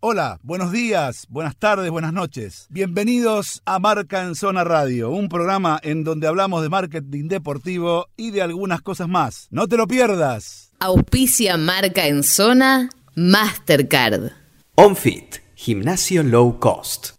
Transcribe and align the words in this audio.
Hola, 0.00 0.38
buenos 0.44 0.70
días, 0.70 1.26
buenas 1.28 1.56
tardes, 1.56 1.90
buenas 1.90 2.12
noches. 2.12 2.68
Bienvenidos 2.70 3.62
a 3.64 3.80
Marca 3.80 4.22
en 4.22 4.36
Zona 4.36 4.62
Radio, 4.62 5.10
un 5.10 5.28
programa 5.28 5.80
en 5.82 6.04
donde 6.04 6.28
hablamos 6.28 6.62
de 6.62 6.68
marketing 6.68 7.26
deportivo 7.26 8.06
y 8.16 8.30
de 8.30 8.40
algunas 8.40 8.80
cosas 8.80 9.08
más. 9.08 9.48
No 9.50 9.66
te 9.66 9.76
lo 9.76 9.88
pierdas. 9.88 10.70
Auspicia 10.78 11.56
Marca 11.56 12.06
en 12.06 12.22
Zona 12.22 12.90
Mastercard. 13.16 14.30
OnFit, 14.76 15.38
gimnasio 15.56 16.22
low 16.22 16.60
cost. 16.60 17.16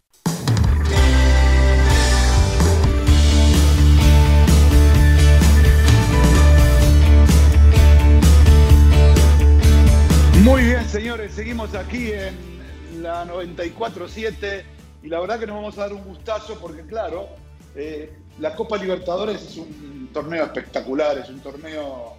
Muy 10.44 10.64
bien, 10.64 10.88
señores, 10.88 11.34
seguimos 11.34 11.76
aquí 11.76 12.14
en 12.14 12.49
la 12.98 13.26
94.7 13.26 14.64
y 15.04 15.08
la 15.08 15.20
verdad 15.20 15.40
que 15.40 15.48
nos 15.48 15.56
vamos 15.56 15.78
a 15.78 15.82
dar 15.82 15.94
un 15.94 16.04
gustazo 16.04 16.60
porque, 16.60 16.82
claro, 16.84 17.30
eh, 17.76 18.12
la 18.40 18.56
Copa 18.56 18.78
Libertadores 18.78 19.42
es 19.42 19.58
un 19.58 20.10
torneo 20.12 20.44
espectacular, 20.44 21.18
es 21.18 21.30
un 21.30 21.40
torneo 21.40 22.16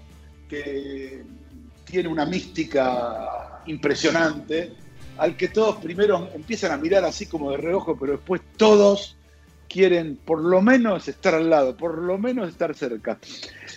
que 0.49 1.23
tiene 1.85 2.09
una 2.09 2.25
mística 2.25 3.63
impresionante, 3.67 4.73
al 5.19 5.37
que 5.37 5.49
todos 5.49 5.77
primero 5.77 6.31
empiezan 6.35 6.73
a 6.73 6.77
mirar 6.77 7.05
así 7.05 7.27
como 7.27 7.51
de 7.51 7.59
reojo, 7.59 7.97
pero 7.99 8.13
después 8.13 8.41
todos 8.57 9.17
quieren 9.69 10.17
por 10.17 10.41
lo 10.41 10.63
menos 10.63 11.07
estar 11.09 11.35
al 11.35 11.51
lado, 11.51 11.77
por 11.77 11.99
lo 11.99 12.19
menos 12.19 12.49
estar 12.49 12.75
cerca. 12.75 13.19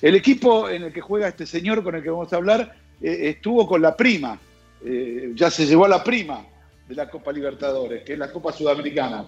El 0.01 0.15
equipo 0.15 0.69
en 0.69 0.83
el 0.83 0.93
que 0.93 1.01
juega 1.01 1.27
este 1.27 1.45
señor 1.45 1.83
con 1.83 1.95
el 1.95 2.03
que 2.03 2.09
vamos 2.09 2.31
a 2.33 2.37
hablar 2.37 2.75
eh, 3.01 3.29
estuvo 3.29 3.67
con 3.67 3.81
la 3.81 3.95
prima, 3.95 4.39
eh, 4.85 5.31
ya 5.35 5.51
se 5.51 5.65
llevó 5.65 5.85
a 5.85 5.89
la 5.89 6.03
prima 6.03 6.45
de 6.87 6.95
la 6.95 7.09
Copa 7.09 7.31
Libertadores, 7.31 8.03
que 8.03 8.13
es 8.13 8.19
la 8.19 8.31
Copa 8.31 8.51
Sudamericana. 8.51 9.25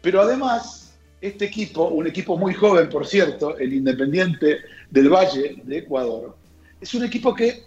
Pero 0.00 0.20
además, 0.20 0.94
este 1.20 1.46
equipo, 1.46 1.88
un 1.88 2.06
equipo 2.06 2.36
muy 2.36 2.54
joven, 2.54 2.88
por 2.88 3.06
cierto, 3.06 3.56
el 3.58 3.72
Independiente 3.72 4.58
del 4.90 5.08
Valle 5.08 5.56
de 5.62 5.78
Ecuador, 5.78 6.36
es 6.80 6.94
un 6.94 7.04
equipo 7.04 7.34
que 7.34 7.64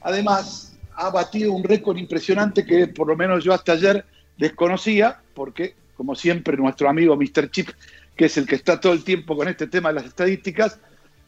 además 0.00 0.76
ha 0.94 1.10
batido 1.10 1.52
un 1.52 1.64
récord 1.64 1.96
impresionante 1.96 2.64
que 2.64 2.88
por 2.88 3.06
lo 3.06 3.16
menos 3.16 3.44
yo 3.44 3.52
hasta 3.52 3.72
ayer 3.72 4.04
desconocía, 4.36 5.20
porque 5.34 5.74
como 5.96 6.14
siempre 6.14 6.56
nuestro 6.56 6.88
amigo 6.88 7.16
Mr. 7.16 7.50
Chip, 7.50 7.70
que 8.16 8.26
es 8.26 8.36
el 8.36 8.46
que 8.46 8.56
está 8.56 8.80
todo 8.80 8.92
el 8.92 9.04
tiempo 9.04 9.36
con 9.36 9.48
este 9.48 9.66
tema 9.66 9.88
de 9.90 9.96
las 9.96 10.04
estadísticas, 10.04 10.78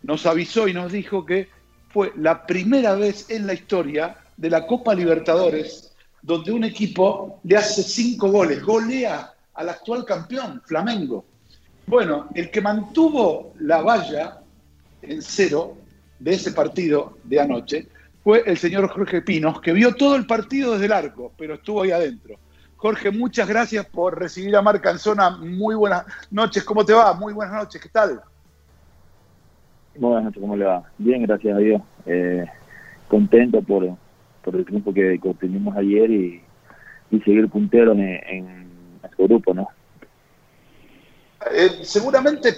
nos 0.03 0.27
avisó 0.27 0.69
y 0.69 0.75
nos 0.75 0.93
dijo 0.93 1.25
que 1.25 1.49
fue 1.89 2.13
la 2.17 2.47
primera 2.47 2.95
vez 2.95 3.31
en 3.31 3.47
la 3.47 3.55
historia 3.55 4.17
de 4.37 4.51
la 4.51 4.67
Copa 4.67 4.95
Libertadores 4.95 5.90
donde 6.23 6.53
un 6.53 6.65
equipo 6.65 7.41
le 7.45 7.57
hace 7.57 7.83
cinco 7.83 8.31
goles, 8.31 8.63
golea 8.63 9.33
al 9.55 9.69
actual 9.69 10.05
campeón, 10.05 10.63
Flamengo. 10.65 11.25
Bueno, 11.87 12.29
el 12.35 12.51
que 12.51 12.61
mantuvo 12.61 13.53
la 13.61 13.83
valla 13.83 14.39
en 15.03 15.23
cero 15.23 15.77
de 16.19 16.35
ese 16.35 16.53
partido 16.53 17.19
de 17.25 17.41
anoche 17.41 17.89
fue 18.23 18.43
el 18.47 18.59
señor 18.59 18.89
Jorge 18.89 19.23
Pinos, 19.23 19.61
que 19.61 19.73
vio 19.73 19.95
todo 19.95 20.15
el 20.17 20.27
partido 20.27 20.73
desde 20.73 20.87
el 20.87 20.93
arco, 20.93 21.33
pero 21.37 21.55
estuvo 21.55 21.83
ahí 21.83 21.91
adentro. 21.91 22.37
Jorge, 22.77 23.11
muchas 23.11 23.49
gracias 23.49 23.87
por 23.87 24.19
recibir 24.19 24.57
a 24.57 24.63
Marca 24.63 24.91
en 24.91 24.99
Zona. 24.99 25.31
Muy 25.31 25.75
buenas 25.75 26.05
noches, 26.31 26.65
¿cómo 26.65 26.85
te 26.85 26.93
va? 26.93 27.13
Muy 27.15 27.33
buenas 27.33 27.55
noches, 27.55 27.81
¿qué 27.81 27.89
tal? 27.89 28.23
Buenas 29.97 30.25
noches, 30.25 30.41
¿cómo 30.41 30.57
le 30.57 30.65
va? 30.65 30.83
Bien, 30.97 31.23
gracias 31.23 31.57
a 31.57 31.59
Dios. 31.59 31.83
Eh, 32.07 32.47
contento 33.09 33.61
por, 33.63 33.97
por 34.43 34.57
el 34.57 34.65
tiempo 34.65 34.93
que, 34.93 35.19
obtuvimos 35.23 35.77
ayer 35.77 36.11
y, 36.11 36.43
seguir 37.25 37.49
puntero 37.49 37.93
en, 37.93 38.01
en 38.01 38.71
grupo, 39.19 39.53
¿no? 39.53 39.69
Eh, 41.53 41.81
seguramente, 41.83 42.55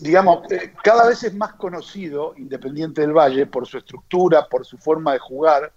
digamos, 0.00 0.50
eh, 0.52 0.72
cada 0.82 1.08
vez 1.08 1.22
es 1.24 1.34
más 1.34 1.54
conocido 1.54 2.34
Independiente 2.36 3.00
del 3.00 3.12
Valle 3.12 3.46
por 3.46 3.66
su 3.66 3.78
estructura, 3.78 4.46
por 4.48 4.64
su 4.64 4.78
forma 4.78 5.12
de 5.12 5.18
jugar, 5.18 5.72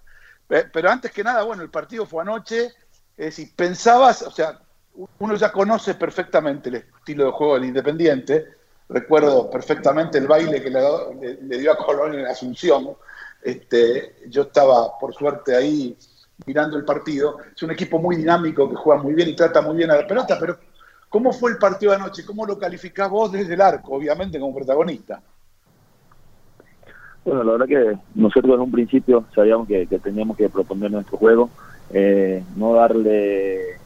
pero 0.46 0.90
antes 0.90 1.10
que 1.10 1.24
nada, 1.24 1.42
bueno, 1.42 1.62
el 1.62 1.70
partido 1.70 2.06
fue 2.06 2.22
anoche, 2.22 2.66
es 3.16 3.36
decir, 3.36 3.50
pensabas, 3.56 4.22
o 4.22 4.30
sea, 4.30 4.60
uno 5.18 5.34
ya 5.34 5.50
conoce 5.50 5.94
perfectamente 5.94 6.68
el 6.68 6.76
estilo 6.76 7.24
de 7.24 7.32
juego 7.32 7.54
del 7.54 7.64
Independiente, 7.64 8.46
recuerdo 8.88 9.50
perfectamente 9.50 10.18
el 10.18 10.28
baile 10.28 10.62
que 10.62 10.70
le, 10.70 11.58
dio 11.58 11.72
a 11.72 11.76
Colón 11.76 12.14
en 12.14 12.26
Asunción, 12.26 12.90
este, 13.44 14.16
yo 14.28 14.42
estaba, 14.42 14.98
por 14.98 15.14
suerte, 15.14 15.54
ahí 15.54 15.96
mirando 16.46 16.76
el 16.76 16.84
partido. 16.84 17.38
Es 17.54 17.62
un 17.62 17.70
equipo 17.70 17.98
muy 17.98 18.16
dinámico 18.16 18.68
que 18.68 18.76
juega 18.76 19.02
muy 19.02 19.14
bien 19.14 19.28
y 19.28 19.36
trata 19.36 19.60
muy 19.60 19.76
bien 19.76 19.90
a 19.90 19.96
la 19.96 20.06
pelota, 20.06 20.38
pero 20.40 20.56
¿cómo 21.08 21.32
fue 21.32 21.52
el 21.52 21.58
partido 21.58 21.92
anoche? 21.92 22.24
¿Cómo 22.24 22.46
lo 22.46 22.58
calificás 22.58 23.10
vos 23.10 23.30
desde 23.30 23.54
el 23.54 23.60
arco, 23.60 23.94
obviamente, 23.94 24.40
como 24.40 24.54
protagonista? 24.54 25.20
Bueno, 27.24 27.44
la 27.44 27.52
verdad 27.52 27.66
que 27.66 27.98
nosotros 28.14 28.54
en 28.54 28.60
un 28.60 28.72
principio 28.72 29.24
sabíamos 29.34 29.68
que, 29.68 29.86
teníamos 30.02 30.36
que 30.36 30.48
proponer 30.48 30.90
nuestro 30.90 31.16
juego, 31.16 31.50
eh, 31.90 32.42
no 32.56 32.74
darle 32.74 33.78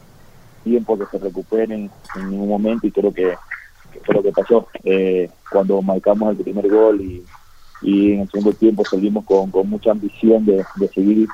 tiempo 0.65 0.99
que 0.99 1.07
se 1.07 1.19
recuperen 1.19 1.91
en 2.17 2.31
ningún 2.31 2.49
momento 2.49 2.87
y 2.87 2.93
creo 2.93 3.13
que, 3.13 3.35
fue 4.05 4.15
lo 4.15 4.23
que 4.23 4.33
pasó 4.33 4.69
eh, 4.85 5.31
cuando 5.51 5.81
marcamos 5.83 6.31
el 6.31 6.45
primer 6.45 6.69
gol 6.69 7.01
y 7.01 7.25
y 7.81 8.13
en 8.13 8.21
el 8.21 8.31
segundo 8.31 8.53
tiempo 8.53 8.85
salimos 8.85 9.25
con, 9.25 9.51
con 9.51 9.69
mucha 9.69 9.93
ambición 9.93 10.45
de, 10.45 10.65
seguir 10.95 11.29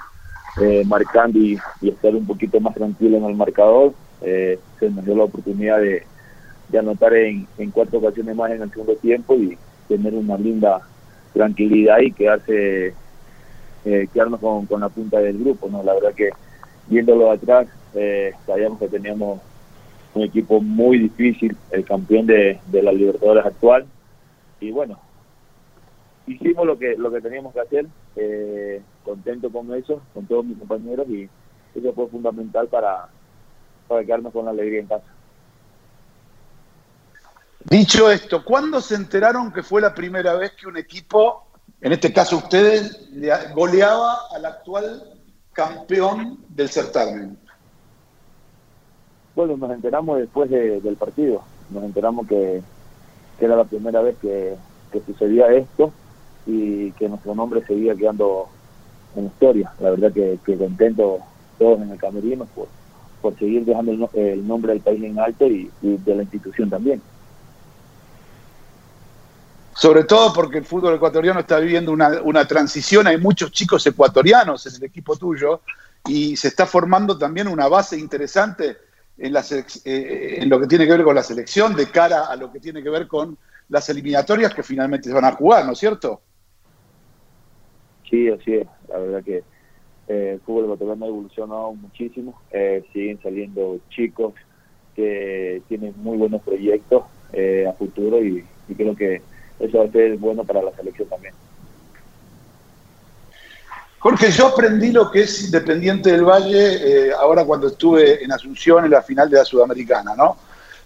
eh, 0.60 0.84
marcando 0.86 1.38
y, 1.38 1.58
estar 1.82 2.14
un 2.14 2.26
poquito 2.26 2.60
más 2.60 2.74
tranquilo 2.74 3.16
en 3.16 3.24
el 3.24 3.34
marcador. 3.34 3.94
Eh, 4.22 4.58
se 4.78 4.90
nos 4.90 5.04
dio 5.04 5.16
la 5.16 5.24
oportunidad 5.24 5.80
de, 5.80 6.04
anotar 6.78 7.14
en, 7.14 7.46
cuatro 7.72 8.00
ocasiones 8.00 8.34
más 8.34 8.50
en 8.50 8.62
el 8.62 8.70
segundo 8.70 8.96
tiempo 8.96 9.36
y 9.36 9.56
tener 9.86 10.12
una 10.14 10.36
linda 10.36 10.80
tranquilidad 11.32 12.00
y 12.00 12.10
quedarse 12.10 12.94
eh, 13.84 14.08
quedarnos 14.12 14.40
con, 14.40 14.66
con, 14.66 14.80
la 14.80 14.88
punta 14.88 15.18
del 15.20 15.38
grupo. 15.38 15.68
no 15.68 15.82
La 15.82 15.94
verdad 15.94 16.14
que 16.14 16.30
viéndolo 16.88 17.30
atrás 17.30 17.68
sabíamos 18.44 18.80
que 18.80 18.88
teníamos 18.88 19.40
un 20.14 20.22
equipo 20.22 20.60
muy 20.60 20.98
difícil, 20.98 21.56
el 21.70 21.84
campeón 21.84 22.26
de, 22.26 22.58
de 22.66 22.82
la 22.82 22.92
Libertadores 22.92 23.46
actual. 23.46 23.86
Y 24.60 24.70
bueno, 24.72 24.98
hicimos 26.26 26.66
lo 26.66 26.78
que 26.78 26.96
lo 26.96 27.10
que 27.10 27.20
teníamos 27.20 27.52
que 27.52 27.60
hacer, 27.60 27.86
eh, 28.16 28.82
contento 29.04 29.50
con 29.50 29.72
eso, 29.74 30.00
con 30.12 30.26
todos 30.26 30.44
mis 30.44 30.58
compañeros 30.58 31.08
y 31.08 31.28
eso 31.74 31.92
fue 31.92 32.08
fundamental 32.08 32.68
para, 32.68 33.08
para 33.88 34.04
quedarnos 34.04 34.32
con 34.32 34.44
la 34.44 34.52
alegría 34.52 34.80
en 34.80 34.86
casa. 34.86 35.04
Dicho 37.64 38.10
esto, 38.10 38.44
¿cuándo 38.44 38.80
se 38.80 38.94
enteraron 38.94 39.52
que 39.52 39.62
fue 39.62 39.80
la 39.80 39.94
primera 39.94 40.34
vez 40.34 40.52
que 40.52 40.66
un 40.66 40.76
equipo, 40.76 41.46
en 41.80 41.92
este 41.92 42.12
caso 42.12 42.36
ustedes, 42.36 43.10
goleaba 43.54 44.18
al 44.34 44.44
actual 44.44 45.02
campeón 45.52 46.44
del 46.50 46.68
certamen? 46.68 47.38
Bueno, 49.34 49.56
nos 49.56 49.70
enteramos 49.72 50.18
después 50.18 50.50
del 50.50 50.96
partido, 50.96 51.42
nos 51.70 51.84
enteramos 51.84 52.28
que, 52.28 52.62
era 53.40 53.56
la 53.56 53.64
primera 53.64 54.00
vez 54.00 54.16
que, 54.22 54.56
que 54.92 55.00
sucedía 55.00 55.48
esto 55.48 55.92
y 56.46 56.92
que 56.92 57.08
nuestro 57.08 57.34
nombre 57.34 57.64
seguía 57.66 57.94
quedando 57.94 58.48
en 59.16 59.26
historia. 59.26 59.72
La 59.80 59.90
verdad 59.90 60.12
que, 60.12 60.38
contento 60.56 61.18
todos 61.58 61.80
en 61.80 61.90
el 61.90 61.98
camerino 61.98 62.46
por, 62.46 62.68
por 63.22 63.38
seguir 63.38 63.64
dejando 63.64 64.10
el, 64.14 64.46
nombre 64.46 64.72
del 64.72 64.82
país 64.82 65.02
en 65.02 65.18
alto 65.18 65.46
y, 65.46 65.70
de 65.80 66.14
la 66.14 66.22
institución 66.22 66.68
también. 66.68 67.00
Sobre 69.74 70.04
todo 70.04 70.32
porque 70.32 70.58
el 70.58 70.64
fútbol 70.64 70.94
ecuatoriano 70.94 71.40
está 71.40 71.58
viviendo 71.58 71.92
una, 71.92 72.22
una 72.22 72.46
transición, 72.46 73.08
hay 73.08 73.18
muchos 73.18 73.50
chicos 73.50 73.84
ecuatorianos 73.86 74.66
en 74.66 74.74
el 74.76 74.84
equipo 74.84 75.16
tuyo 75.16 75.60
y 76.06 76.36
se 76.36 76.48
está 76.48 76.64
formando 76.64 77.18
también 77.18 77.48
una 77.48 77.66
base 77.66 77.98
interesante 77.98 78.76
en, 79.18 79.32
la, 79.32 79.44
eh, 79.84 80.38
en 80.40 80.48
lo 80.48 80.60
que 80.60 80.66
tiene 80.66 80.86
que 80.86 80.92
ver 80.92 81.04
con 81.04 81.14
la 81.14 81.22
selección 81.22 81.74
de 81.74 81.90
cara 81.90 82.26
a 82.26 82.36
lo 82.36 82.52
que 82.52 82.60
tiene 82.60 82.82
que 82.82 82.90
ver 82.90 83.06
con 83.06 83.36
las 83.68 83.88
eliminatorias 83.88 84.54
que 84.54 84.62
finalmente 84.62 85.08
se 85.08 85.14
van 85.14 85.24
a 85.24 85.32
jugar, 85.32 85.64
¿no 85.64 85.72
es 85.72 85.78
cierto? 85.78 86.20
Sí, 88.08 88.28
así 88.28 88.54
es. 88.54 88.66
La 88.88 88.98
verdad 88.98 89.24
que 89.24 89.42
eh, 90.08 90.32
el 90.34 90.40
fútbol 90.40 90.64
ecuatoriano 90.64 91.04
ha 91.04 91.08
evolucionado 91.08 91.72
muchísimo. 91.74 92.40
Eh, 92.50 92.84
siguen 92.92 93.18
saliendo 93.22 93.78
chicos 93.90 94.34
que 94.94 95.62
tienen 95.68 95.94
muy 95.96 96.16
buenos 96.16 96.42
proyectos 96.42 97.04
eh, 97.32 97.66
a 97.68 97.72
futuro 97.72 98.22
y, 98.22 98.44
creo 98.76 98.94
que 98.94 99.20
eso 99.60 99.78
va 99.78 99.84
a 99.84 99.90
ser 99.90 100.16
bueno 100.16 100.44
para 100.44 100.62
la 100.62 100.72
selección 100.72 101.08
también. 101.08 101.34
Jorge, 103.98 104.30
yo 104.30 104.48
aprendí 104.48 104.92
lo 104.92 105.10
que 105.10 105.22
es 105.22 105.44
Independiente 105.44 106.12
del 106.12 106.24
Valle 106.24 107.12
ahora 107.18 107.44
cuando 107.44 107.68
estuve 107.68 108.22
en 108.22 108.32
Asunción 108.32 108.84
en 108.84 108.90
la 108.90 109.02
final 109.02 109.30
de 109.30 109.38
la 109.38 109.44
Sudamericana, 109.44 110.14
¿no? 110.14 110.36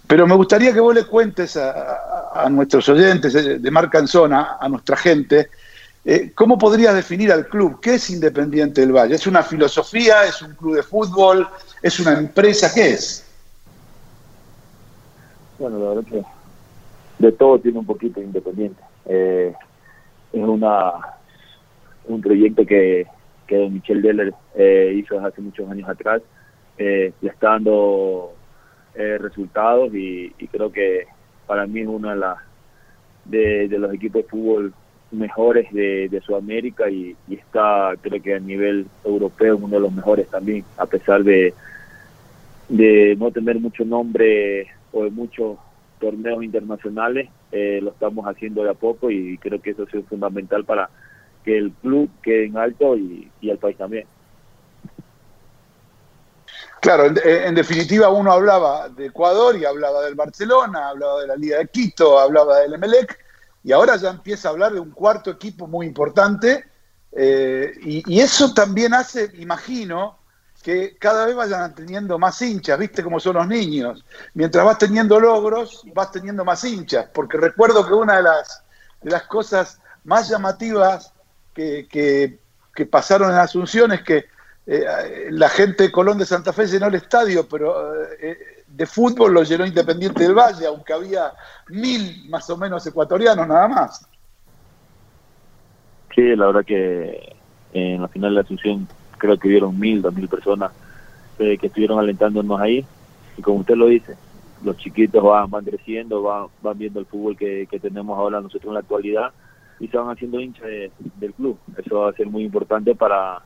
Pero 0.07 0.25
me 0.25 0.35
gustaría 0.35 0.73
que 0.73 0.79
vos 0.79 0.95
le 0.95 1.05
cuentes 1.05 1.57
a, 1.57 2.31
a 2.33 2.49
nuestros 2.49 2.87
oyentes 2.89 3.61
de 3.61 3.71
Marca 3.71 3.99
en 3.99 4.33
a 4.33 4.67
nuestra 4.69 4.95
gente, 4.95 5.49
eh, 6.05 6.31
¿Cómo 6.33 6.57
podrías 6.57 6.95
definir 6.95 7.31
al 7.31 7.47
club? 7.47 7.79
¿Qué 7.81 7.95
es 7.95 8.09
Independiente 8.09 8.81
del 8.81 8.93
Valle? 8.93 9.15
¿Es 9.15 9.27
una 9.27 9.43
filosofía? 9.43 10.23
¿Es 10.25 10.41
un 10.41 10.55
club 10.55 10.75
de 10.75 10.83
fútbol? 10.83 11.47
¿Es 11.81 11.99
una 11.99 12.13
empresa? 12.17 12.71
¿Qué 12.73 12.93
es? 12.93 13.25
Bueno, 15.57 15.77
la 15.79 15.89
verdad 15.89 16.03
que 16.09 16.23
de 17.19 17.31
todo 17.33 17.59
tiene 17.59 17.79
un 17.79 17.85
poquito 17.85 18.21
independiente. 18.21 18.81
Eh, 19.05 19.53
es 20.31 20.41
una 20.41 20.93
un 22.09 22.21
proyecto 22.21 22.65
que, 22.65 23.05
que 23.47 23.69
Michel 23.69 24.01
Deller 24.01 24.33
eh, 24.55 24.93
hizo 24.95 25.19
hace 25.19 25.41
muchos 25.41 25.69
años 25.69 25.87
atrás. 25.87 26.21
Eh, 26.77 27.13
le 27.21 27.29
está 27.29 27.49
dando 27.49 28.33
eh, 28.95 29.17
resultados 29.19 29.93
y, 29.93 30.33
creo 30.51 30.71
que 30.71 31.07
para 31.45 31.67
mí 31.67 31.81
es 31.81 31.87
uno 31.87 32.09
de, 32.09 32.15
las 32.15 32.37
de, 33.25 33.67
los 33.69 33.93
equipos 33.93 34.23
de 34.23 34.29
fútbol 34.29 34.73
mejores 35.11 35.71
de, 35.73 36.21
Sudamérica 36.25 36.89
y, 36.89 37.15
está 37.29 37.93
creo 38.01 38.21
que 38.21 38.35
a 38.35 38.39
nivel 38.39 38.87
europeo 39.03 39.57
uno 39.57 39.75
de 39.75 39.79
los 39.79 39.91
mejores 39.91 40.27
también 40.27 40.63
a 40.77 40.85
pesar 40.85 41.23
de 41.23 41.53
de 42.67 43.15
no 43.17 43.31
tener 43.31 43.59
mucho 43.59 43.83
nombre 43.83 44.67
o 44.91 45.03
de 45.03 45.09
muchos 45.09 45.57
torneos 45.99 46.43
internacionales 46.43 47.29
eh, 47.51 47.79
lo 47.81 47.91
estamos 47.91 48.25
haciendo 48.27 48.63
de 48.63 48.69
a 48.69 48.75
poco 48.75 49.09
y 49.09 49.37
creo 49.39 49.59
que 49.61 49.71
eso 49.71 49.87
es 49.91 50.05
fundamental 50.05 50.63
para 50.65 50.89
que 51.43 51.57
el 51.57 51.71
club 51.71 52.09
quede 52.21 52.45
en 52.45 52.57
alto 52.57 52.95
y, 52.95 53.31
y 53.41 53.49
el 53.49 53.57
país 53.57 53.77
también. 53.77 54.05
Claro, 56.81 57.07
en, 57.25 57.55
definitiva 57.55 58.09
uno 58.09 58.31
hablaba 58.31 58.87
de 58.89 59.07
Ecuador 59.07 59.57
y 59.57 59.65
hablaba 59.65 60.01
del 60.03 60.15
Barcelona, 60.15 60.89
hablaba 60.89 61.21
de 61.21 61.27
la 61.27 61.35
Liga 61.35 61.57
de 61.57 61.67
Quito, 61.67 62.17
hablaba 62.17 62.59
del 62.59 62.75
Emelec 62.75 63.17
y 63.63 63.71
ahora 63.71 63.95
ya 63.97 64.09
empieza 64.09 64.47
a 64.47 64.51
hablar 64.51 64.73
de 64.73 64.79
un 64.79 64.91
cuarto 64.91 65.31
equipo 65.31 65.67
muy 65.67 65.85
importante 65.85 66.65
eh, 67.11 67.73
y, 67.81 68.19
eso 68.19 68.53
también 68.53 68.93
hace, 68.93 69.31
imagino, 69.39 70.19
que 70.61 70.97
cada 70.97 71.25
vez 71.25 71.35
vayan 71.35 71.73
teniendo 71.73 72.19
más 72.19 72.41
hinchas, 72.41 72.77
viste 72.77 73.03
cómo 73.03 73.19
son 73.19 73.37
los 73.37 73.47
niños. 73.47 74.05
Mientras 74.33 74.65
vas 74.65 74.77
teniendo 74.77 75.19
logros, 75.19 75.83
vas 75.93 76.11
teniendo 76.11 76.45
más 76.45 76.63
hinchas, 76.63 77.07
porque 77.13 77.37
recuerdo 77.37 77.87
que 77.87 77.93
una 77.93 78.17
de 78.17 78.23
las, 78.23 78.63
las 79.01 79.23
cosas 79.23 79.79
más 80.03 80.29
llamativas 80.29 81.13
que, 81.53 81.87
que, 81.89 82.39
pasaron 82.85 83.29
en 83.31 83.37
Asunción 83.37 83.91
es 83.91 84.03
que 84.03 84.25
eh, 84.65 85.27
la 85.31 85.49
gente 85.49 85.83
de 85.83 85.91
Colón 85.91 86.17
de 86.17 86.25
Santa 86.25 86.53
Fe 86.53 86.65
llenó 86.65 86.87
el 86.87 86.95
estadio, 86.95 87.45
pero 87.49 87.93
eh, 88.13 88.58
de 88.79 88.85
fútbol 88.85 89.33
lo 89.33 89.43
llenó 89.43 89.65
Independiente 89.65 90.23
del 90.23 90.33
Valle, 90.33 90.65
aunque 90.65 90.93
había 90.93 91.33
mil 91.67 92.29
más 92.29 92.49
o 92.49 92.55
menos 92.55 92.87
ecuatorianos 92.87 93.45
nada 93.45 93.67
más. 93.67 94.07
Sí, 96.15 96.33
la 96.33 96.45
verdad 96.45 96.63
que 96.63 97.35
en 97.73 98.01
la 98.01 98.07
final 98.07 98.35
de 98.35 98.39
Asunción 98.39 98.87
creo 99.17 99.37
que 99.37 99.49
hubieron 99.49 99.77
mil, 99.77 100.01
dos 100.01 100.13
mil 100.13 100.29
personas 100.29 100.71
eh, 101.39 101.57
que 101.57 101.67
estuvieron 101.67 101.99
alentándonos 101.99 102.57
ahí. 102.61 102.85
Y 103.35 103.41
como 103.41 103.59
usted 103.59 103.75
lo 103.75 103.87
dice, 103.87 104.15
los 104.63 104.77
chiquitos 104.77 105.21
van, 105.21 105.51
van 105.51 105.65
creciendo, 105.65 106.21
van, 106.21 106.47
van 106.61 106.77
viendo 106.77 107.01
el 107.01 107.05
fútbol 107.05 107.35
que, 107.35 107.67
tenemos 107.81 108.17
ahora 108.17 108.39
nosotros 108.39 108.69
en 108.69 108.75
la 108.75 108.79
actualidad 108.79 109.33
y 109.81 109.89
se 109.89 109.97
van 109.97 110.09
haciendo 110.09 110.39
hinchas 110.39 110.69
del 111.17 111.33
club. 111.33 111.59
Eso 111.75 111.99
va 111.99 112.11
a 112.11 112.13
ser 112.13 112.27
muy 112.27 112.43
importante 112.45 112.95
para 112.95 113.41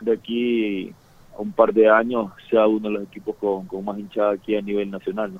de 0.00 0.12
aquí 0.12 0.94
un 1.38 1.52
par 1.52 1.72
de 1.72 1.88
años 1.88 2.32
sea 2.50 2.66
uno 2.66 2.88
de 2.88 2.94
los 2.94 3.02
equipos 3.04 3.36
con, 3.36 3.84
más 3.84 3.98
hinchada 3.98 4.32
aquí 4.32 4.56
a 4.56 4.62
nivel 4.62 4.90
nacional. 4.90 5.32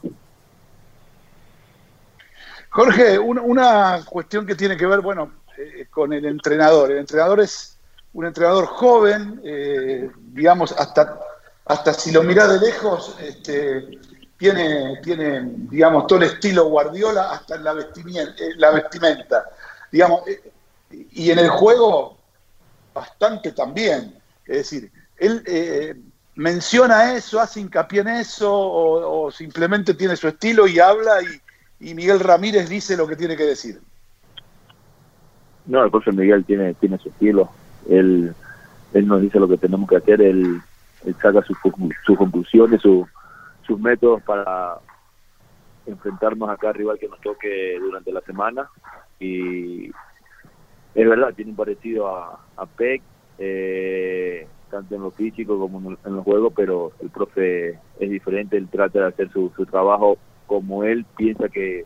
Jorge, 2.71 3.19
una, 3.19 4.01
cuestión 4.05 4.47
que 4.47 4.55
tiene 4.55 4.77
que 4.77 4.87
ver, 4.87 5.01
bueno, 5.01 5.33
eh, 5.59 5.87
con 5.91 6.13
el 6.13 6.25
entrenador. 6.25 6.93
El 6.93 6.99
entrenador 6.99 7.41
es 7.41 7.79
un 8.13 8.27
entrenador 8.27 8.67
joven, 8.67 9.41
eh, 9.45 10.11
digamos, 10.33 10.73
hasta, 10.73 11.19
hasta 11.67 11.93
si 11.93 12.13
lo 12.13 12.23
mirás 12.23 12.49
de 12.49 12.67
lejos, 12.67 13.17
este, 13.21 13.99
tiene, 14.37 15.01
tiene, 15.03 15.43
digamos, 15.71 16.07
todo 16.07 16.21
el 16.21 16.27
estilo 16.27 16.67
Guardiola 16.67 17.31
hasta 17.33 17.57
en 17.57 17.65
la 17.65 17.73
vestimenta, 17.73 18.43
eh, 18.43 18.55
la 18.57 18.71
vestimenta 18.71 19.45
digamos, 19.91 20.23
y 20.91 21.31
en 21.31 21.39
el 21.39 21.49
juego 21.49 22.19
bastante 22.95 23.53
también. 23.53 24.21
Es 24.47 24.57
decir, 24.57 24.91
él 25.21 26.03
menciona 26.41 27.15
eso, 27.15 27.39
hace 27.39 27.61
hincapié 27.61 28.01
en 28.01 28.09
eso, 28.09 28.51
o, 28.51 29.31
simplemente 29.31 29.95
tiene 29.95 30.17
su 30.17 30.27
estilo 30.27 30.67
y 30.67 30.79
habla 30.79 31.19
y, 31.81 31.95
Miguel 31.95 32.21
Ramírez 32.21 32.69
dice 32.69 32.97
lo 32.97 33.07
que 33.07 33.17
tiene 33.17 33.37
que 33.37 33.45
decir. 33.45 33.81
No, 35.67 35.85
el 35.85 35.91
profesor 35.91 36.15
Miguel 36.15 36.45
tiene, 36.45 36.75
tiene 36.75 36.99
su 36.99 37.11
estilo, 37.11 37.51
él, 37.89 38.35
él 38.95 39.07
nos 39.07 39.21
dice 39.21 39.39
lo 39.39 39.49
que 39.49 39.57
tenemos 39.57 39.89
que 39.89 39.97
hacer, 39.97 40.21
él, 40.23 40.61
saca 41.21 41.43
sus, 41.43 41.57
sus 42.05 42.19
conclusiones, 42.19 42.81
sus 42.83 43.07
métodos 43.79 44.23
para 44.23 44.79
enfrentarnos 45.87 46.49
a 46.49 46.57
cada 46.57 46.73
rival 46.73 46.99
que 46.99 47.09
nos 47.09 47.21
toque 47.21 47.79
durante 47.81 48.13
la 48.13 48.21
semana. 48.23 48.69
Y 49.19 49.89
es 50.95 51.09
verdad, 51.09 51.33
tiene 51.35 51.53
un 51.53 51.57
parecido 51.57 52.09
a, 52.09 52.41
a 52.57 52.67
PEC, 52.67 53.03
eh, 53.39 54.47
tanto 54.71 54.95
en 54.95 55.03
lo 55.03 55.11
físico 55.11 55.59
como 55.59 55.97
en 56.05 56.17
los 56.17 56.25
juegos, 56.25 56.53
pero 56.55 56.93
el 57.01 57.11
profe 57.11 57.79
es 57.99 58.11
diferente, 58.11 58.57
él 58.57 58.69
trata 58.71 59.01
de 59.01 59.07
hacer 59.07 59.31
su, 59.33 59.51
su 59.57 59.67
trabajo 59.67 60.17
como 60.47 60.85
él 60.85 61.05
piensa 61.17 61.49
que, 61.49 61.85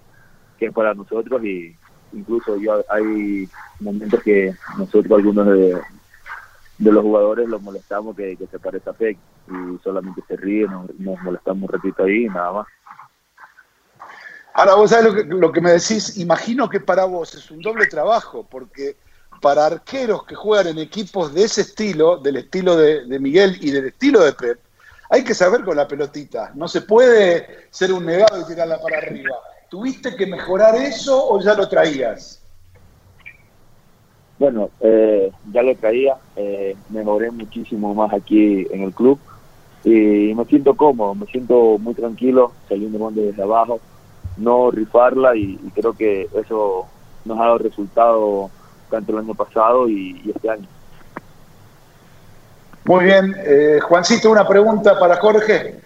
que 0.58 0.66
es 0.66 0.72
para 0.72 0.94
nosotros 0.94 1.44
y 1.44 1.76
incluso 2.12 2.56
yo 2.56 2.82
hay 2.88 3.48
momentos 3.81 4.22
que 4.22 4.54
nosotros 4.78 5.19
algunos 5.19 5.46
de, 5.46 5.81
los 6.78 7.02
jugadores 7.02 7.48
los 7.48 7.60
molestamos 7.60 8.16
que, 8.16 8.38
se 8.50 8.58
parece 8.58 8.90
a 8.90 8.92
Peck 8.92 9.19
y 9.48 9.78
solamente 9.82 10.22
se 10.26 10.37
ríe, 10.37 10.66
nos, 10.66 11.20
molestamos 11.22 11.69
un 11.69 11.75
ratito 11.75 12.04
ahí 12.04 12.25
y 12.25 12.28
nada 12.28 12.52
más. 12.52 12.66
Ahora, 14.54 14.75
vos 14.76 14.90
sabés 14.90 15.06
lo 15.06 15.14
que, 15.14 15.25
lo 15.25 15.52
que 15.52 15.60
me 15.60 15.72
decís, 15.72 16.16
imagino 16.16 16.69
que 16.69 16.80
para 16.80 17.04
vos 17.04 17.34
es 17.34 17.50
un 17.50 17.60
doble 17.60 17.87
trabajo, 17.87 18.46
porque 18.48 18.96
para 19.44 19.67
arqueros 19.67 20.25
que 20.25 20.35
juegan 20.35 20.69
en 20.69 20.79
equipos 20.79 21.35
de 21.35 21.44
ese 21.44 21.61
estilo, 21.61 22.17
del 22.17 22.37
estilo 22.37 22.76
de, 22.76 23.19
Miguel 23.19 23.58
y 23.61 23.73
del 23.73 23.88
estilo 23.88 24.25
de 24.25 24.32
Pep, 24.32 24.58
hay 25.11 25.23
que 25.23 25.35
saber 25.35 25.62
con 25.67 25.76
la 25.76 25.87
pelotita. 25.87 26.52
No 26.55 26.67
se 26.67 26.81
puede 26.81 27.67
ser 27.69 27.93
un 27.93 28.06
negado 28.06 28.41
y 28.41 28.46
tirarla 28.46 28.81
para 28.81 28.96
arriba. 28.96 29.37
¿Tuviste 29.69 30.17
que 30.17 30.26
mejorar 30.26 30.76
eso 30.76 31.29
o 31.29 31.43
ya 31.43 31.52
lo 31.52 31.69
traías? 31.69 32.41
Bueno, 34.38 34.70
eh, 34.81 35.31
ya 35.52 35.62
lo 35.62 35.76
traía, 35.76 36.17
eh, 36.37 36.75
mejoré 36.88 37.31
muchísimo 37.31 37.94
más 37.94 38.14
aquí 38.14 38.67
en 38.70 38.82
el 38.85 38.94
club 38.94 39.19
y 39.85 40.32
me 40.35 40.47
siento 40.47 40.75
cómodo, 40.75 41.14
me 41.14 41.26
siento 41.26 41.76
muy 41.79 41.93
tranquilo 41.93 42.52
saliendo 42.67 43.11
desde 43.11 43.42
abajo, 43.42 43.78
no 44.38 44.71
rifarla 44.71 45.37
y, 45.37 45.59
creo 45.75 45.92
que 45.92 46.30
eso 46.35 46.87
nos 47.26 47.38
ha 47.38 47.42
dado 47.42 47.59
resultado 47.59 48.50
tanto 48.94 49.12
el 49.12 49.18
año 49.18 49.34
pasado 49.34 49.88
y, 49.88 50.32
este 50.34 50.50
año. 50.50 50.68
Muy 52.84 53.04
bien, 53.06 53.34
eh, 53.38 53.80
Juancito, 53.82 54.30
una 54.30 54.46
pregunta 54.46 54.98
para 54.98 55.16
Jorge. 55.16 55.80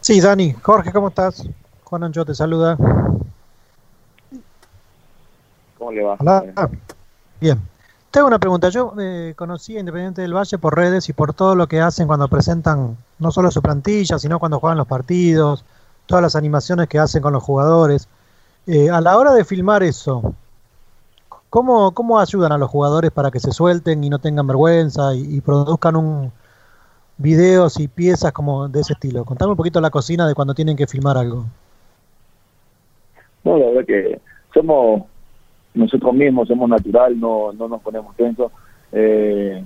Sí, 0.00 0.20
Dani, 0.20 0.54
Jorge, 0.62 0.90
¿cómo 0.92 1.08
estás? 1.08 1.46
Juan 1.84 2.04
Ancho 2.04 2.24
te 2.24 2.34
saluda. 2.34 2.76
¿Cómo 5.78 5.92
le 5.92 6.02
va? 6.02 6.16
Hola. 6.18 6.70
Bien. 7.40 7.60
Tengo 8.10 8.26
una 8.26 8.38
pregunta. 8.38 8.70
Yo 8.70 8.94
eh, 8.98 9.34
conocí 9.36 9.76
a 9.76 9.80
Independiente 9.80 10.22
del 10.22 10.34
Valle 10.34 10.58
por 10.58 10.74
redes 10.74 11.08
y 11.08 11.12
por 11.12 11.34
todo 11.34 11.54
lo 11.54 11.66
que 11.68 11.80
hacen 11.80 12.06
cuando 12.06 12.26
presentan 12.28 12.96
no 13.18 13.30
solo 13.30 13.50
su 13.50 13.60
plantilla, 13.60 14.18
sino 14.18 14.38
cuando 14.38 14.60
juegan 14.60 14.78
los 14.78 14.86
partidos, 14.86 15.64
todas 16.06 16.22
las 16.22 16.36
animaciones 16.36 16.88
que 16.88 16.98
hacen 16.98 17.22
con 17.22 17.34
los 17.34 17.42
jugadores. 17.42 18.08
Eh, 18.66 18.90
a 18.90 19.00
la 19.00 19.16
hora 19.18 19.32
de 19.34 19.44
filmar 19.44 19.82
eso, 19.82 20.34
¿cómo, 21.50 21.92
¿cómo 21.92 22.18
ayudan 22.18 22.52
a 22.52 22.58
los 22.58 22.70
jugadores 22.70 23.10
para 23.10 23.30
que 23.30 23.40
se 23.40 23.52
suelten 23.52 24.02
y 24.04 24.10
no 24.10 24.18
tengan 24.18 24.46
vergüenza 24.46 25.14
y 25.14 25.40
produzcan 25.40 25.96
un, 25.96 26.32
videos 27.18 27.78
y 27.80 27.88
piezas 27.88 28.32
como 28.32 28.68
de 28.68 28.80
ese 28.80 28.94
estilo? 28.94 29.24
Contame 29.24 29.50
un 29.50 29.56
poquito 29.56 29.80
la 29.80 29.90
cocina 29.90 30.26
de 30.26 30.34
cuando 30.34 30.54
tienen 30.54 30.76
que 30.76 30.86
filmar 30.86 31.18
algo. 31.18 31.44
No, 33.44 33.58
la 33.58 33.66
verdad 33.66 33.84
que 33.86 34.20
somos 34.54 35.02
nosotros 35.74 36.14
mismos, 36.14 36.48
somos 36.48 36.68
natural, 36.68 37.18
no, 37.20 37.52
no 37.52 37.68
nos 37.68 37.82
ponemos 37.82 38.16
tensos, 38.16 38.50
eh, 38.92 39.62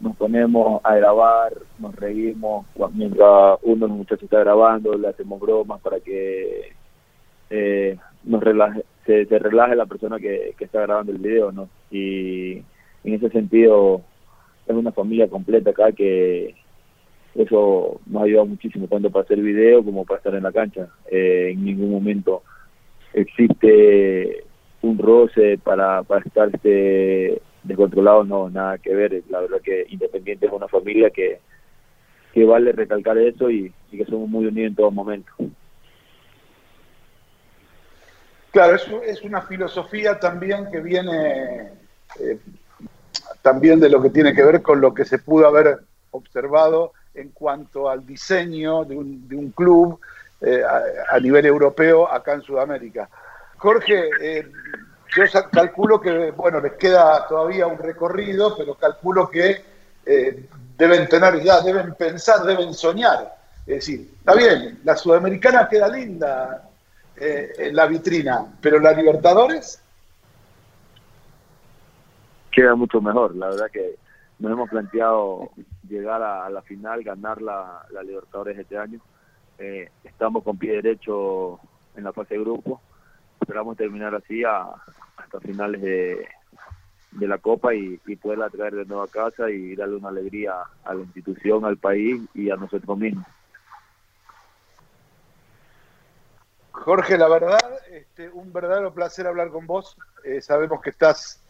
nos 0.00 0.16
ponemos 0.16 0.80
a 0.84 0.94
grabar, 0.96 1.52
nos 1.78 1.94
reímos, 1.96 2.66
mientras 2.92 3.58
uno 3.62 3.86
de 3.86 3.88
los 3.88 3.98
muchachos 3.98 4.24
está 4.24 4.40
grabando, 4.40 4.94
le 4.94 5.08
hacemos 5.08 5.40
bromas 5.40 5.80
para 5.80 6.00
que 6.00 6.72
eh, 7.50 7.96
nos 8.24 8.42
relaje, 8.42 8.84
se, 9.06 9.24
relaje 9.24 9.76
la 9.76 9.86
persona 9.86 10.18
que, 10.18 10.54
está 10.58 10.82
grabando 10.82 11.12
el 11.12 11.18
video, 11.18 11.52
¿no? 11.52 11.68
Y 11.90 12.58
en 13.04 13.14
ese 13.14 13.30
sentido 13.30 14.02
es 14.66 14.74
una 14.74 14.92
familia 14.92 15.28
completa 15.28 15.70
acá 15.70 15.92
que 15.92 16.54
eso 17.34 18.00
nos 18.06 18.22
ha 18.22 18.24
ayudado 18.24 18.46
muchísimo 18.46 18.86
tanto 18.86 19.10
para 19.10 19.24
hacer 19.24 19.40
video 19.40 19.84
como 19.84 20.04
para 20.04 20.18
estar 20.18 20.34
en 20.34 20.42
la 20.42 20.52
cancha. 20.52 20.88
Eh, 21.10 21.50
en 21.52 21.64
ningún 21.64 21.90
momento 21.90 22.42
existe 23.14 24.44
un 24.82 24.98
roce 24.98 25.58
para, 25.58 26.02
para 26.02 26.24
estar 26.24 26.50
este, 26.52 27.40
descontrolado, 27.62 28.24
no, 28.24 28.50
nada 28.50 28.78
que 28.78 28.94
ver. 28.94 29.22
La 29.30 29.40
verdad 29.40 29.60
que 29.62 29.86
Independiente 29.88 30.46
es 30.46 30.52
una 30.52 30.68
familia 30.68 31.10
que, 31.10 31.40
vale 32.44 32.72
recalcar 32.72 33.18
eso 33.18 33.50
y, 33.50 33.72
que 33.90 34.04
somos 34.06 34.28
muy 34.28 34.46
unidos 34.46 34.70
en 34.70 34.76
todo 34.76 34.90
momento. 34.90 35.32
Claro, 38.52 38.76
es, 38.76 38.86
es 39.06 39.22
una 39.22 39.42
filosofía 39.42 40.20
también 40.20 40.70
que 40.70 40.80
viene 40.80 41.72
eh, 42.20 42.38
también 43.42 43.80
de 43.80 43.88
lo 43.88 44.00
que 44.00 44.10
tiene 44.10 44.34
que 44.34 44.44
ver 44.44 44.62
con 44.62 44.80
lo 44.80 44.94
que 44.94 45.04
se 45.04 45.18
pudo 45.18 45.46
haber 45.46 45.80
observado 46.12 46.92
en 47.14 47.30
cuanto 47.30 47.90
al 47.90 48.06
diseño 48.06 48.84
de 48.84 48.96
un, 48.96 49.28
de 49.28 49.36
un 49.36 49.50
club 49.50 49.98
eh, 50.40 50.62
a, 51.10 51.18
nivel 51.20 51.46
europeo 51.46 52.10
acá 52.10 52.34
en 52.34 52.42
Sudamérica. 52.42 53.08
Jorge, 53.58 54.10
eh, 54.20 54.50
yo 55.14 55.24
calculo 55.50 56.00
que, 56.00 56.30
bueno, 56.30 56.60
les 56.60 56.72
queda 56.72 57.26
todavía 57.28 57.66
un 57.66 57.78
recorrido, 57.78 58.56
pero 58.56 58.74
calculo 58.74 59.28
que 59.28 59.62
eh, 60.06 60.48
deben 60.76 61.08
tener 61.08 61.42
ya, 61.42 61.60
deben 61.60 61.94
pensar, 61.94 62.42
deben 62.44 62.72
soñar. 62.72 63.36
Es 63.66 63.76
decir, 63.76 64.10
está 64.18 64.34
bien, 64.34 64.80
la 64.84 64.96
sudamericana 64.96 65.68
queda 65.68 65.88
linda 65.88 66.68
en 67.16 67.76
la 67.76 67.86
vitrina, 67.86 68.46
pero 68.60 68.78
la 68.80 68.92
Libertadores 68.92 69.82
queda 72.52 72.74
mucho 72.74 73.00
mejor. 73.00 73.34
La 73.34 73.48
verdad 73.48 73.70
que 73.72 73.96
nos 74.38 74.52
hemos 74.52 74.70
planteado 74.70 75.50
llegar 75.88 76.22
a, 76.22 76.48
la 76.50 76.62
final, 76.62 77.02
ganar 77.02 77.42
la, 77.42 77.84
la 77.90 78.02
Libertadores 78.02 78.58
este 78.58 78.78
año. 78.78 79.00
Eh, 79.58 79.88
estamos 80.04 80.44
con 80.44 80.58
pie 80.58 80.74
derecho 80.74 81.58
en 81.96 82.04
la 82.04 82.12
fase 82.12 82.34
de 82.34 82.40
grupo. 82.40 82.80
Esperamos 83.40 83.76
terminar 83.76 84.14
así 84.14 84.44
hasta 84.44 85.40
finales 85.40 85.80
de, 85.82 86.26
de 87.12 87.28
la 87.28 87.38
Copa 87.38 87.74
y, 87.74 88.00
y, 88.06 88.16
poderla 88.16 88.50
traer 88.50 88.74
de 88.74 88.84
nuevo 88.84 89.02
a 89.02 89.08
casa 89.08 89.50
y 89.50 89.74
darle 89.74 89.96
una 89.96 90.08
alegría 90.08 90.54
a 90.84 90.94
la 90.94 91.02
institución, 91.02 91.64
al 91.64 91.76
país 91.76 92.20
y 92.34 92.50
a 92.50 92.56
nosotros 92.56 92.98
mismos. 92.98 93.26
Jorge, 96.82 97.16
la 97.16 97.28
verdad, 97.28 97.60
este, 97.92 98.28
un 98.28 98.52
verdadero 98.52 98.92
placer 98.92 99.28
hablar 99.28 99.50
con 99.50 99.68
vos. 99.68 99.96
Eh, 100.24 100.40
sabemos 100.40 100.80
que 100.82 100.90
estás 100.90 101.40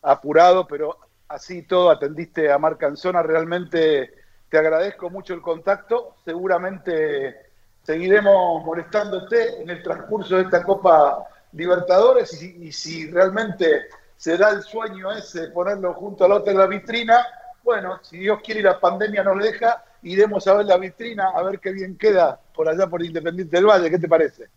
apurado, 0.00 0.66
pero 0.66 0.96
así 1.28 1.62
todo 1.62 1.90
atendiste 1.90 2.50
a 2.50 2.56
Marc 2.56 2.82
Anzona. 2.82 3.22
Realmente 3.22 4.14
te 4.48 4.58
agradezco 4.58 5.10
mucho 5.10 5.34
el 5.34 5.42
contacto. 5.42 6.14
Seguramente 6.24 7.36
seguiremos 7.82 8.64
molestándote 8.64 9.60
en 9.60 9.68
el 9.68 9.82
transcurso 9.82 10.36
de 10.36 10.44
esta 10.44 10.62
Copa 10.62 11.22
Libertadores 11.52 12.42
y, 12.42 12.72
si 12.72 13.10
realmente 13.10 13.88
se 14.16 14.38
da 14.38 14.50
el 14.50 14.62
sueño 14.62 15.12
ese 15.12 15.48
ponerlo 15.48 15.92
junto 15.94 16.24
al 16.24 16.32
otro 16.32 16.50
en 16.50 16.58
la 16.58 16.66
vitrina, 16.66 17.26
bueno, 17.62 17.98
si 18.02 18.18
Dios 18.18 18.40
quiere 18.42 18.60
y 18.60 18.64
la 18.64 18.80
pandemia 18.80 19.22
nos 19.22 19.42
deja, 19.42 19.84
iremos 20.02 20.46
a 20.46 20.54
ver 20.54 20.66
la 20.66 20.78
vitrina, 20.78 21.30
a 21.34 21.42
ver 21.42 21.60
qué 21.60 21.72
bien 21.72 21.98
queda 21.98 22.40
por 22.54 22.68
allá 22.68 22.86
por 22.86 23.02
Independiente 23.02 23.56
del 23.56 23.66
Valle. 23.66 23.90
¿Qué 23.90 23.98
te 23.98 24.08
parece? 24.08 24.48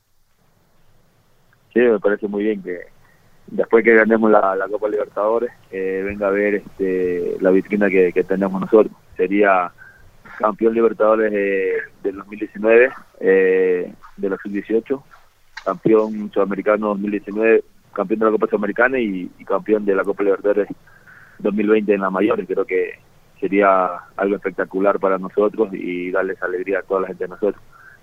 Sí, 1.74 1.80
me 1.80 2.00
parece 2.00 2.28
muy 2.28 2.44
bien 2.44 2.62
que, 2.62 2.82
después 3.48 3.84
que 3.84 3.94
ganemos 3.94 4.30
la, 4.32 4.68
Copa 4.70 4.90
Libertadores, 4.90 5.52
eh, 5.72 6.02
venga 6.06 6.28
a 6.28 6.32
ver 6.32 6.56
este, 6.56 7.38
la 7.40 7.52
vitrina 7.52 7.90
que, 7.90 8.12
tenemos 8.28 8.60
nosotros. 8.60 8.94
Sería 9.16 9.72
campeón 10.38 10.74
Libertadores 10.74 11.32
del 11.32 12.16
2019, 12.16 12.90
eh, 13.20 13.94
de 14.18 14.30
los 14.30 14.40
sub-18, 14.42 15.04
campeón 15.64 16.32
sudamericano 16.34 16.90
2019, 16.90 17.64
campeón 17.94 18.20
de 18.20 18.26
la 18.26 18.32
Copa 18.32 18.48
Sudamericana 18.48 19.00
y, 19.00 19.28
campeón 19.46 19.86
de 19.86 19.96
la 19.96 20.04
Copa 20.04 20.24
Libertadores 20.24 20.68
2020 21.40 21.94
en 21.94 22.02
la 22.02 22.10
mayores. 22.10 22.48
Creo 22.48 22.66
que 22.66 23.00
sería 23.40 23.90
algo 24.16 24.36
espectacular 24.36 25.00
para 25.00 25.18
nosotros 25.18 25.70
y 25.74 26.12
darles 26.12 26.42
alegría 26.42 26.80
a 26.80 26.84
toda 26.84 27.02
la 27.02 27.08
gente 27.08 27.26
de 27.26 27.30
nosotros. 27.30 27.62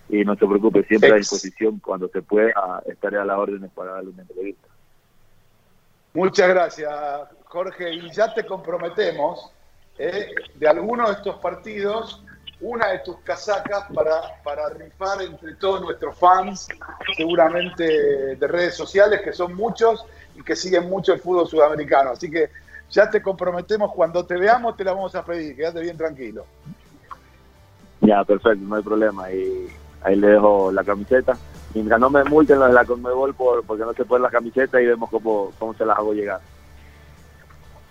Y 0.08 0.24
no 0.24 0.34
se 0.36 0.46
preocupe, 0.46 0.84
siempre 0.84 1.12
a 1.12 1.16
disposición, 1.16 1.80
cuando 1.80 2.08
se 2.08 2.22
pueda, 2.22 2.82
estaré 2.86 3.18
a 3.18 3.24
las 3.24 3.36
órdenes 3.36 3.70
para 3.72 3.92
darle 3.92 4.10
una 4.10 4.22
entrevista. 4.22 4.68
Muchas 6.14 6.48
gracias, 6.48 6.90
Jorge. 7.44 7.92
Y 7.92 8.10
ya 8.10 8.32
te 8.32 8.44
comprometemos 8.44 9.52
eh, 9.98 10.34
de 10.54 10.68
alguno 10.68 11.06
de 11.06 11.12
estos 11.12 11.36
partidos 11.36 12.22
una 12.60 12.88
de 12.88 12.98
tus 13.00 13.18
casacas 13.18 13.84
para, 13.94 14.42
para 14.42 14.68
rifar 14.70 15.22
entre 15.22 15.54
todos 15.54 15.80
nuestros 15.80 16.18
fans, 16.18 16.68
seguramente 17.16 18.36
de 18.36 18.46
redes 18.48 18.74
sociales, 18.74 19.20
que 19.22 19.32
son 19.32 19.54
muchos 19.54 20.04
y 20.34 20.42
que 20.42 20.56
siguen 20.56 20.88
mucho 20.88 21.12
el 21.12 21.20
fútbol 21.20 21.46
sudamericano. 21.46 22.10
Así 22.10 22.30
que 22.30 22.50
ya 22.90 23.08
te 23.08 23.22
comprometemos, 23.22 23.92
cuando 23.94 24.24
te 24.24 24.36
veamos 24.36 24.76
te 24.76 24.84
la 24.84 24.92
vamos 24.92 25.14
a 25.14 25.24
pedir, 25.24 25.54
quédate 25.54 25.80
bien 25.80 25.96
tranquilo. 25.96 26.46
Ya, 28.00 28.24
perfecto, 28.24 28.64
no 28.64 28.76
hay 28.76 28.82
problema. 28.82 29.30
Y 29.30 29.68
ahí 30.02 30.16
le 30.16 30.28
dejo 30.28 30.72
la 30.72 30.84
camiseta 30.84 31.36
mientras 31.74 32.00
no 32.00 32.10
me 32.10 32.24
multen 32.24 32.58
los 32.58 32.68
de 32.68 32.74
la 32.74 32.84
Conmebol 32.84 33.34
por, 33.34 33.64
porque 33.64 33.84
no 33.84 33.92
se 33.92 34.04
ponen 34.04 34.22
las 34.22 34.32
camisetas 34.32 34.80
y 34.80 34.86
vemos 34.86 35.10
cómo, 35.10 35.52
cómo 35.58 35.74
se 35.74 35.84
las 35.84 35.98
hago 35.98 36.12
llegar. 36.12 36.40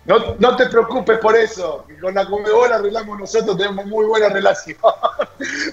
No, 0.05 0.35
no 0.39 0.55
te 0.55 0.67
preocupes 0.67 1.19
por 1.19 1.35
eso, 1.35 1.85
con 2.01 2.13
la 2.13 2.25
Conmebol 2.25 2.71
arreglamos 2.71 3.19
nosotros, 3.19 3.57
tenemos 3.57 3.85
muy 3.85 4.05
buena 4.05 4.29
relación. 4.29 4.77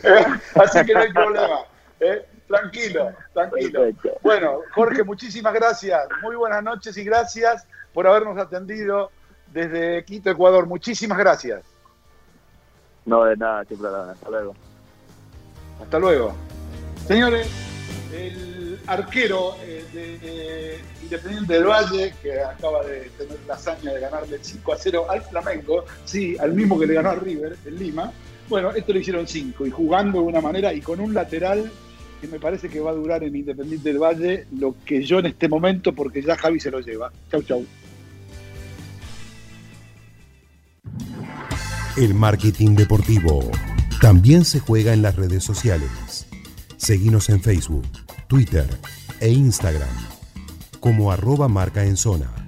Eh, 0.02 0.26
así 0.56 0.84
que 0.84 0.92
no 0.92 1.00
hay 1.00 1.12
problema. 1.12 1.60
¿eh? 1.98 2.26
Tranquilo, 2.46 3.12
tranquilo. 3.32 3.80
Bueno, 4.20 4.58
Jorge, 4.74 5.02
muchísimas 5.02 5.54
gracias. 5.54 6.06
Muy 6.22 6.36
buenas 6.36 6.62
noches 6.62 6.96
y 6.98 7.04
gracias 7.04 7.66
por 7.94 8.06
habernos 8.06 8.36
atendido 8.36 9.10
desde 9.46 10.04
Quito, 10.04 10.28
Ecuador. 10.28 10.66
Muchísimas 10.66 11.16
gracias. 11.16 11.62
No, 13.06 13.24
de 13.24 13.36
nada, 13.36 13.64
siempre 13.64 13.88
Hasta 13.88 14.30
luego. 14.30 14.54
Hasta 15.80 15.98
luego. 15.98 16.34
Señores 17.06 17.48
el 18.14 18.78
arquero 18.86 19.56
eh, 19.62 19.84
de, 19.92 20.80
Independiente 21.02 21.54
del 21.54 21.64
Valle, 21.64 22.14
que 22.22 22.40
acaba 22.40 22.82
de 22.84 23.10
tener 23.18 23.38
la 23.46 23.54
hazaña 23.54 23.92
de 23.92 24.00
ganarle 24.00 24.38
5 24.40 24.72
a 24.72 24.76
0 24.78 25.06
al 25.10 25.22
Flamengo, 25.22 25.84
sí, 26.04 26.36
al 26.38 26.54
mismo 26.54 26.78
que 26.78 26.86
le 26.86 26.94
ganó 26.94 27.10
a 27.10 27.14
River 27.14 27.56
en 27.66 27.78
Lima. 27.78 28.10
Bueno, 28.48 28.70
esto 28.70 28.92
lo 28.92 28.98
hicieron 28.98 29.26
5 29.26 29.66
y 29.66 29.70
jugando 29.70 30.20
de 30.20 30.24
una 30.24 30.40
manera 30.40 30.72
y 30.72 30.80
con 30.80 31.00
un 31.00 31.12
lateral 31.12 31.70
que 32.20 32.26
me 32.28 32.38
parece 32.38 32.68
que 32.68 32.80
va 32.80 32.90
a 32.90 32.94
durar 32.94 33.22
en 33.22 33.36
Independiente 33.36 33.90
del 33.90 33.98
Valle 33.98 34.46
lo 34.58 34.74
que 34.84 35.02
yo 35.02 35.18
en 35.18 35.26
este 35.26 35.48
momento, 35.48 35.92
porque 35.92 36.22
ya 36.22 36.36
Javi 36.36 36.58
se 36.58 36.70
lo 36.70 36.80
lleva. 36.80 37.12
Chau, 37.30 37.42
chau. 37.42 37.66
El 41.96 42.14
marketing 42.14 42.74
deportivo 42.74 43.50
también 44.04 44.44
se 44.44 44.60
juega 44.60 44.92
en 44.92 45.00
las 45.00 45.16
redes 45.16 45.42
sociales. 45.42 46.26
Seguimos 46.76 47.30
en 47.30 47.40
Facebook 47.40 47.86
Twitter 48.28 48.68
e 49.18 49.30
Instagram 49.30 49.88
como 50.78 51.10
arroba 51.10 51.48
marca 51.48 51.86
en 51.86 51.96
zona. 51.96 52.43